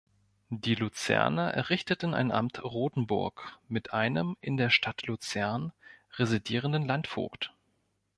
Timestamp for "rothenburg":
2.63-3.59